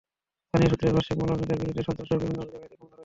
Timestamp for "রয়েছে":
2.91-2.99